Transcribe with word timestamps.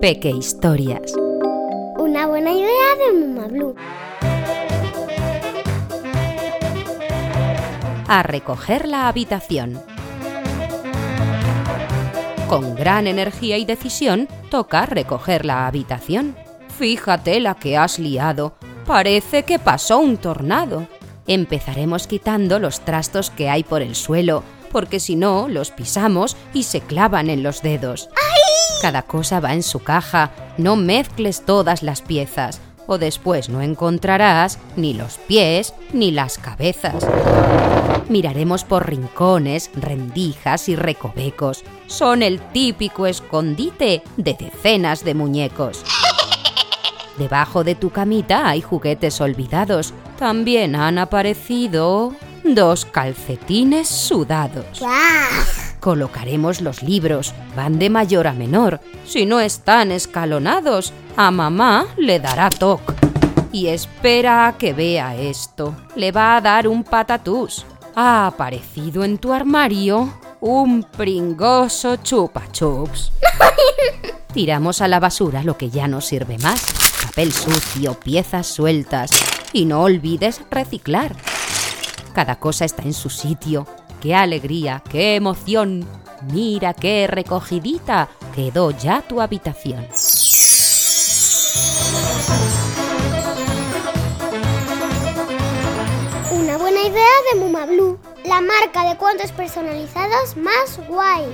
Peque 0.00 0.30
Historias. 0.30 1.12
Una 1.98 2.26
buena 2.26 2.52
idea 2.52 2.68
de 2.98 3.26
Mama 3.26 3.48
Blue. 3.48 3.74
A 8.08 8.22
recoger 8.22 8.88
la 8.88 9.08
habitación. 9.08 9.80
Con 12.48 12.74
gran 12.74 13.06
energía 13.06 13.58
y 13.58 13.64
decisión 13.64 14.28
toca 14.50 14.86
recoger 14.86 15.44
la 15.44 15.66
habitación. 15.66 16.36
Fíjate 16.78 17.40
la 17.40 17.54
que 17.56 17.76
has 17.76 17.98
liado. 17.98 18.54
Parece 18.86 19.42
que 19.42 19.58
pasó 19.58 19.98
un 19.98 20.16
tornado. 20.16 20.86
Empezaremos 21.26 22.06
quitando 22.06 22.58
los 22.58 22.80
trastos 22.80 23.30
que 23.30 23.50
hay 23.50 23.64
por 23.64 23.82
el 23.82 23.96
suelo, 23.96 24.44
porque 24.76 25.00
si 25.00 25.16
no, 25.16 25.48
los 25.48 25.70
pisamos 25.70 26.36
y 26.52 26.64
se 26.64 26.82
clavan 26.82 27.30
en 27.30 27.42
los 27.42 27.62
dedos. 27.62 28.10
Cada 28.82 29.00
cosa 29.00 29.40
va 29.40 29.54
en 29.54 29.62
su 29.62 29.78
caja, 29.78 30.32
no 30.58 30.76
mezcles 30.76 31.46
todas 31.46 31.82
las 31.82 32.02
piezas, 32.02 32.60
o 32.86 32.98
después 32.98 33.48
no 33.48 33.62
encontrarás 33.62 34.58
ni 34.76 34.92
los 34.92 35.16
pies 35.16 35.72
ni 35.94 36.10
las 36.10 36.36
cabezas. 36.36 37.06
Miraremos 38.10 38.64
por 38.64 38.86
rincones, 38.86 39.70
rendijas 39.72 40.68
y 40.68 40.76
recovecos. 40.76 41.64
Son 41.86 42.22
el 42.22 42.38
típico 42.38 43.06
escondite 43.06 44.02
de 44.18 44.34
decenas 44.34 45.04
de 45.04 45.14
muñecos. 45.14 45.84
Debajo 47.16 47.64
de 47.64 47.76
tu 47.76 47.88
camita 47.88 48.46
hay 48.46 48.60
juguetes 48.60 49.22
olvidados. 49.22 49.94
También 50.18 50.76
han 50.76 50.98
aparecido 50.98 52.12
dos 52.54 52.84
calcetines 52.84 53.88
sudados. 53.88 54.80
Colocaremos 55.80 56.60
los 56.60 56.82
libros, 56.82 57.34
van 57.54 57.78
de 57.78 57.90
mayor 57.90 58.26
a 58.26 58.32
menor. 58.32 58.80
Si 59.04 59.26
no 59.26 59.40
están 59.40 59.92
escalonados, 59.92 60.92
a 61.16 61.30
mamá 61.30 61.86
le 61.96 62.18
dará 62.18 62.50
toc. 62.50 62.94
Y 63.52 63.68
espera 63.68 64.48
a 64.48 64.58
que 64.58 64.72
vea 64.72 65.14
esto. 65.16 65.74
Le 65.94 66.12
va 66.12 66.36
a 66.36 66.40
dar 66.40 66.68
un 66.68 66.84
patatús. 66.84 67.64
Ha 67.94 68.26
aparecido 68.26 69.04
en 69.04 69.18
tu 69.18 69.32
armario 69.32 70.12
un 70.40 70.82
pringoso 70.82 71.96
chupa 71.96 72.50
chups. 72.52 73.12
Tiramos 74.34 74.82
a 74.82 74.88
la 74.88 75.00
basura 75.00 75.42
lo 75.42 75.56
que 75.56 75.70
ya 75.70 75.88
no 75.88 76.00
sirve 76.00 76.36
más. 76.38 76.66
Papel 77.02 77.32
sucio, 77.32 77.94
piezas 77.94 78.46
sueltas. 78.46 79.10
Y 79.52 79.64
no 79.64 79.82
olvides 79.82 80.42
reciclar. 80.50 81.16
Cada 82.16 82.36
cosa 82.36 82.64
está 82.64 82.82
en 82.84 82.94
su 82.94 83.10
sitio. 83.10 83.66
¡Qué 84.00 84.14
alegría! 84.14 84.82
¡Qué 84.88 85.16
emoción! 85.16 85.86
Mira 86.32 86.72
qué 86.72 87.06
recogidita 87.06 88.08
quedó 88.34 88.70
ya 88.70 89.02
tu 89.02 89.20
habitación. 89.20 89.86
Una 96.32 96.56
buena 96.56 96.80
idea 96.80 97.16
de 97.34 97.38
Muma 97.38 97.66
Blue, 97.66 97.98
la 98.24 98.40
marca 98.40 98.88
de 98.88 98.96
cuentos 98.96 99.30
personalizados 99.32 100.38
más 100.38 100.80
guay. 100.88 101.26